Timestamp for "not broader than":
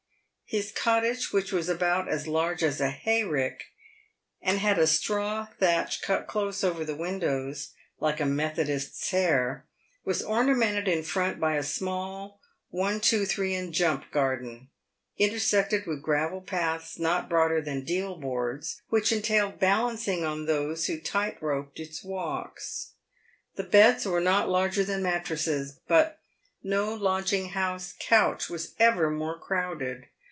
16.99-17.85